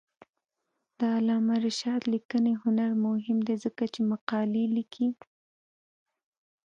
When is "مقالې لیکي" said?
4.11-5.07